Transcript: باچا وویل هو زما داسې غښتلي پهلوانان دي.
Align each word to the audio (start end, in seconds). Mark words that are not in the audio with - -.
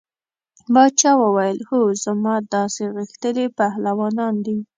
باچا 0.73 1.11
وویل 1.21 1.59
هو 1.69 1.79
زما 2.03 2.35
داسې 2.53 2.83
غښتلي 2.95 3.45
پهلوانان 3.57 4.35
دي. 4.45 4.57